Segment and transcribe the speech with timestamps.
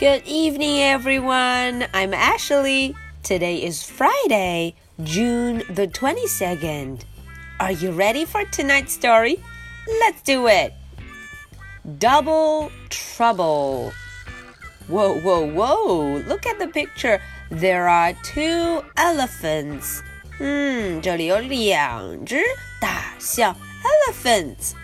[0.00, 1.86] Good evening, everyone.
[1.94, 2.94] I'm Ashley.
[3.22, 7.02] Today is Friday, June the 22nd.
[7.58, 9.42] Are you ready for tonight's story?
[10.00, 10.74] Let's do it.
[11.98, 13.92] Double Trouble.
[14.88, 16.18] Whoa, whoa, whoa!
[16.28, 17.20] Look at the picture.
[17.50, 20.02] There are two elephants.
[20.38, 22.42] 嗯，这里有两只
[22.80, 24.74] 大象，elephants。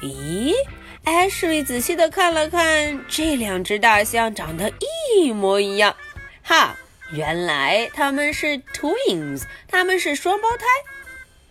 [0.00, 0.54] 咦
[1.05, 4.71] ？Ashley 仔细的看了看，这两只大象长得
[5.15, 5.95] 一模一样。
[6.41, 6.75] 哈，
[7.11, 10.65] 原来他们是 twins，他们是双胞胎。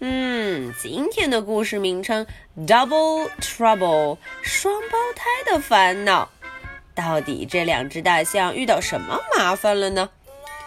[0.01, 2.27] 嗯，今天的故事名称
[2.67, 6.29] Double Trouble，双胞胎的烦恼。
[6.95, 10.11] 到底这两只大象遇到什么麻烦了呢？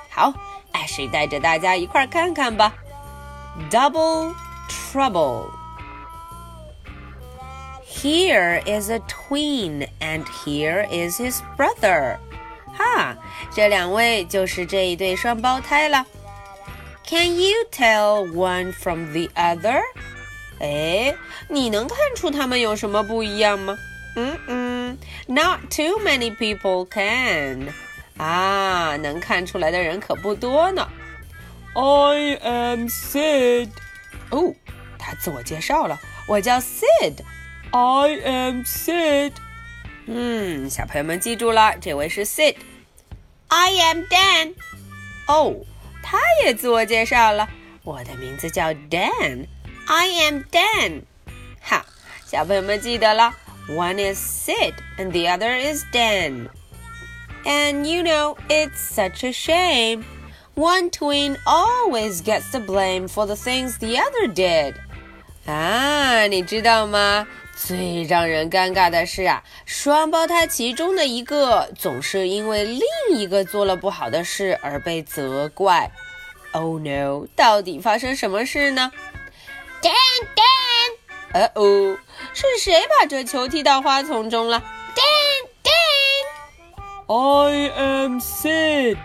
[0.09, 0.33] 好
[0.73, 2.73] ，Ashley 带着大家一块儿看看吧。
[3.69, 4.33] Double
[4.69, 5.64] Trouble。
[8.04, 12.18] Here is a twin, and here is his brother.
[12.76, 13.16] 哈，
[13.54, 16.06] 这两位就是这一对双胞胎了。
[17.06, 19.80] Can you tell one from the other?
[20.60, 21.14] 哎，
[21.48, 23.76] 你能看出他们有什么不一样吗？
[24.16, 27.72] 嗯嗯，Not too many people can.
[28.16, 30.88] 啊，能看出来的人可不多呢。
[31.74, 33.70] I am Sid.
[34.30, 34.54] 哦，
[34.98, 37.14] 他自我介绍了，我叫 Sid。
[37.74, 39.32] I am Sid。
[40.06, 44.54] 嗯，小朋友们记住了，这位是 Sid。I am Dan。
[45.26, 45.56] 哦，
[46.02, 47.48] 他也自我介绍了，
[47.84, 51.02] 我的名字叫 Dan。I am Dan。
[51.60, 51.84] 好，
[52.26, 53.34] 小朋友们记得了，
[53.68, 60.04] one is Sid and the other is Dan。And you know, it's such a shame.
[60.54, 64.74] One twin always gets the blame for the things the other did.
[65.45, 67.27] 啊，你知道吗？
[67.55, 72.81] 最让人尴尬的是啊，双胞胎其中的一个总是因为另
[73.17, 75.89] 一个做了不好的事而被责怪。
[76.51, 77.27] Oh no！
[77.35, 78.91] 到底发生什么事呢
[79.81, 79.91] ？Dan
[80.35, 80.91] Dan！
[81.31, 81.97] 呃哦，
[82.33, 84.61] 是谁把这球踢到花丛中了
[84.95, 85.47] ？Dan
[87.07, 88.97] Dan！I am Sid。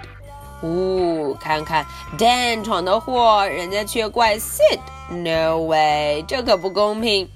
[0.61, 1.85] 呜，看看
[2.17, 6.23] Dan 闯的祸，人家却怪 Sid。No way！
[6.27, 7.29] 这可不公平。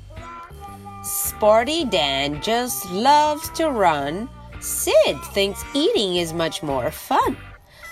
[1.04, 4.28] Sporty Dan just loves to run.
[4.62, 7.36] Sid thinks eating is much more fun.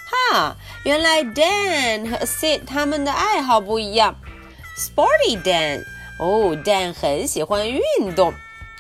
[0.09, 4.16] 哈，原来 Dan 和 Sid 他们的爱好不一样。
[4.78, 5.84] Sporty Dan，
[6.19, 7.81] 哦，Dan 很喜欢运
[8.16, 8.34] 动，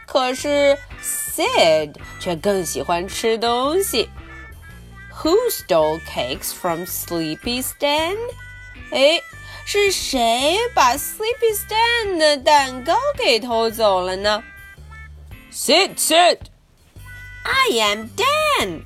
[0.05, 4.09] 可是 Sid 却更喜欢吃东西。
[5.20, 8.16] who stole cakes from Sleepy Stan？
[8.90, 9.20] 哎，
[9.64, 14.42] 是谁把 Sleepy Stan eh, 的蛋糕给偷走了呢
[15.52, 16.38] ？Sid, Sid.
[17.44, 18.84] I am Dan.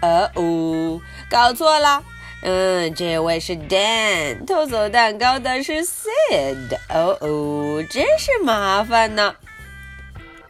[0.00, 1.00] 哦哦，
[1.30, 2.04] 搞错了。
[2.40, 6.78] 嗯，这位是 Dan，偷走蛋糕的是 Sid。
[6.88, 9.34] 哦哦，真是麻烦呢。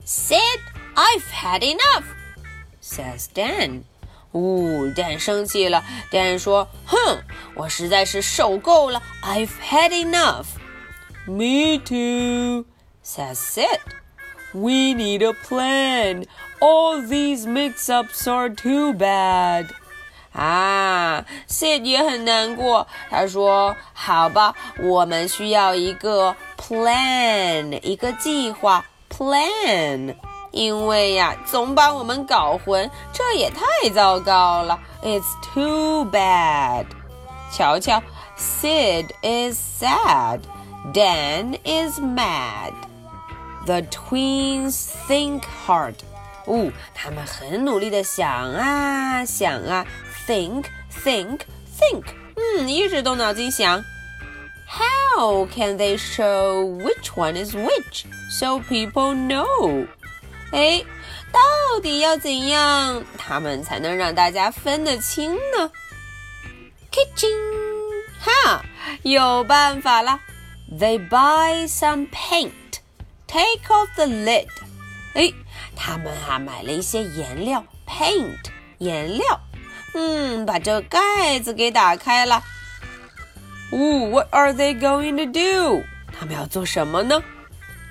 [0.07, 0.61] Sid,
[0.95, 2.05] I've had enough,"
[2.83, 3.85] says Dan.
[4.39, 5.83] 哦，Dan 生气了。
[6.13, 7.19] Dan 说：“哼，
[7.55, 10.47] 我实在是受够了，I've had enough。”
[11.27, 12.65] Me too,
[13.05, 13.81] says Sid.
[14.53, 16.25] We need a plan.
[16.61, 19.67] All these mix-ups are too bad.
[20.33, 22.87] 啊，Sid 也很难过。
[23.11, 30.15] 他说：“好吧，我们需要一个 plan，一个计划 plan。”
[30.52, 34.80] 因为呀，总把我们搞混，这也太糟糕了。
[35.02, 35.24] It's
[35.54, 36.86] too bad。
[37.52, 38.02] 瞧瞧，
[38.38, 40.42] Sid is sad,
[40.94, 42.74] Dan is mad.
[43.66, 45.96] The twins think hard.
[46.46, 49.86] 哦，他们很努力的想啊想啊，
[50.28, 50.66] think
[51.04, 51.40] think
[51.80, 52.04] think。
[52.36, 53.84] 嗯，一直动脑筋想。
[54.68, 59.88] How can they show which one is which so people know?
[60.53, 60.83] 哎，
[61.31, 61.41] 到
[61.81, 65.71] 底要怎样，他们才能让大家分得清呢
[66.91, 67.29] ？Kitchen，
[68.21, 68.65] 哈，
[69.03, 70.21] 有办法了。
[70.71, 72.81] They buy some paint,
[73.27, 74.49] take off the lid。
[75.15, 75.33] 哎，
[75.77, 78.39] 他们啊买了一些颜料，paint，
[78.79, 79.41] 颜料。
[79.95, 82.43] 嗯，把这盖子给打开了。
[83.71, 85.85] 哦，What are they going to do？
[86.19, 87.23] 他们要做什么呢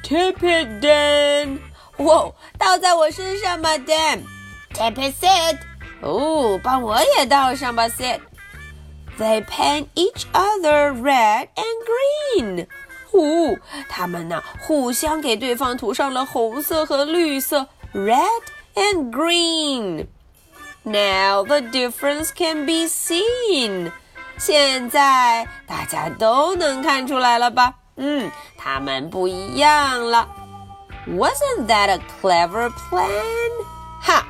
[0.04, 1.60] ？Tip it, Dan。
[1.99, 5.59] 哇，倒在我身上吧，Dan。Tap it, Sid。
[6.01, 12.67] 哦，帮我也倒上吧，Sid。They paint each other red and green。
[13.13, 13.59] 哦，
[13.89, 18.43] 他们呢互相给对方涂上了红色和绿色，red
[18.75, 20.07] and green。
[20.83, 23.93] Now the difference can be seen.
[24.39, 27.75] 现在大家都能看出来了吧？
[27.97, 30.27] 嗯，他们不一样了。
[31.07, 33.51] Wasn't that a clever plan?
[34.01, 34.25] 哈，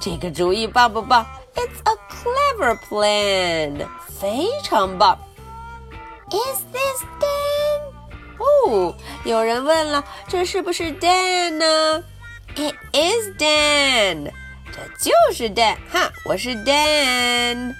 [0.00, 1.26] 这个主意棒不棒？
[1.54, 5.18] It's a clever plan，非常棒。
[6.30, 7.92] Is this Dan?
[8.38, 12.04] 哦，有人问了，这是不是 Dan 呢？
[12.54, 14.30] It is Dan，
[14.72, 17.74] 这就是 Dan 哈，我是 Dan。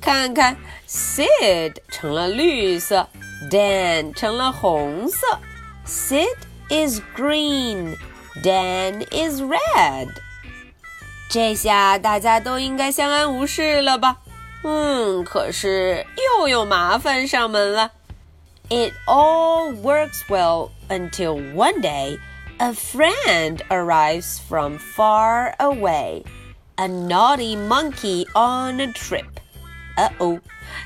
[0.00, 0.56] 看看，
[0.88, 3.06] Sid 成了绿色，
[3.50, 5.38] Dan 成了红色。
[5.86, 6.26] Sid
[6.68, 7.96] is green,
[8.42, 10.08] Dan is red。
[11.28, 14.16] 这下大家都应该相安无事了吧？
[14.62, 16.04] 嗯，可是
[16.38, 17.92] 又有麻烦上门了。
[18.68, 22.18] It all works well until one day
[22.58, 26.24] a friend arrives from far away,
[26.76, 29.26] a naughty monkey on a trip.
[29.96, 30.40] 哦哦，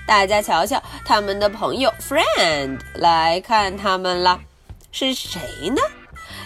[0.06, 4.40] 大家瞧瞧，他们的朋友 friend 来看他们了，
[4.92, 5.40] 是谁
[5.70, 5.80] 呢？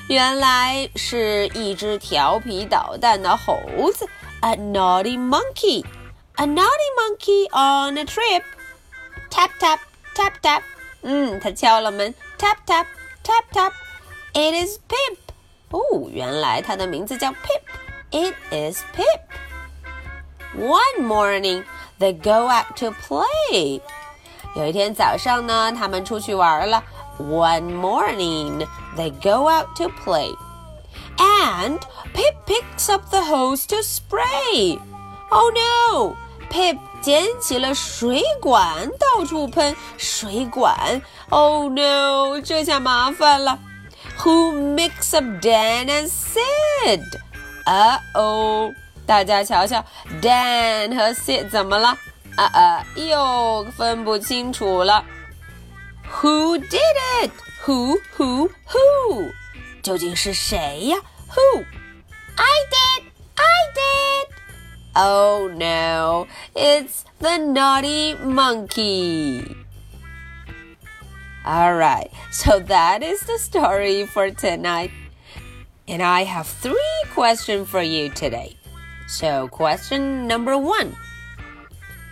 [0.08, 3.60] 原来是一只调皮捣蛋的猴
[3.92, 4.08] 子，
[4.40, 9.80] a naughty monkey，a naughty monkey on a trip。Tap tap
[10.14, 10.62] tap tap，
[11.02, 12.86] 嗯，他敲了门，tap tap
[13.22, 15.19] tap tap。It is Pip。
[15.70, 23.82] 哦，原来他的名字叫 Pip。It is Pip。One morning。They go out to play.
[24.54, 26.82] 有一天早上呢，他们出去玩了。
[27.19, 28.66] One morning,
[28.96, 30.30] they go out to play.
[31.19, 31.80] And
[32.14, 34.78] Pip picks up the hose to spray.
[35.30, 36.16] Oh no!
[36.48, 41.02] Pip 捡起了水管，到处喷水管。
[41.28, 42.40] Oh no!
[42.40, 43.58] 这下麻烦了。
[44.20, 47.02] Who mix up Dan and Sid?
[47.66, 48.72] Uh oh!
[49.04, 49.84] 大家瞧瞧，
[50.22, 51.96] Dan 和 Sid 怎么了？
[52.36, 55.04] 啊啊，又分不清楚了。
[56.12, 57.30] Who did it?
[57.62, 59.32] Who who who?
[59.82, 60.96] 究竟是谁呀？
[61.30, 61.64] Who?
[62.36, 63.04] I did.
[63.36, 64.34] I did.
[64.94, 66.26] Oh no!
[66.54, 69.56] It's the naughty monkey.
[71.44, 74.90] All right, so that is the story for tonight.
[75.86, 78.56] And I have three questions for you today.
[79.06, 80.94] So, question number one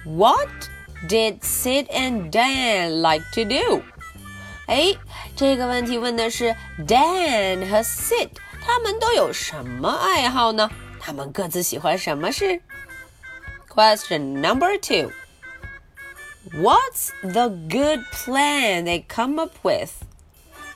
[0.05, 0.49] What
[1.09, 3.83] did Sid and Dan like to do?
[4.68, 4.96] 哎，
[5.36, 6.56] 这个问题问的是
[6.88, 8.30] Dan 和 Sid，
[8.66, 10.70] 他们都有什么爱好呢？
[11.00, 12.62] 他们各自喜欢什么事
[13.68, 15.12] ？Question number two.
[16.54, 19.92] What's the good plan they come up with?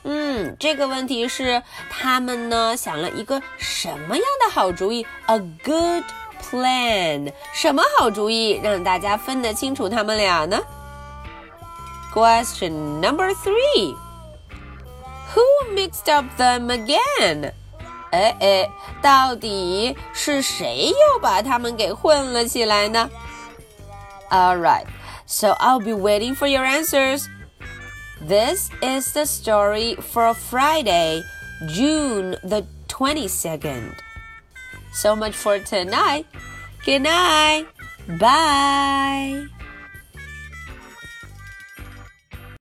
[0.02, 6.04] 嗯，这个问题是他们呢想了一个什么样的好主意？A good
[6.40, 10.60] plan，什么好主意让大家分得清楚他们俩呢
[12.15, 13.95] ？Question number three.
[15.33, 17.53] Who mixed up them again?
[18.11, 18.69] 哎哎，
[19.01, 23.09] 到底是谁又把他们给混了起来呢？
[24.29, 24.85] All right,
[25.25, 27.27] so I'll be waiting for your answers.
[28.19, 31.23] This is the story for Friday,
[31.67, 33.93] June the 22nd.
[34.93, 36.25] So much for tonight.
[36.85, 37.67] Good night.
[38.19, 39.47] Bye.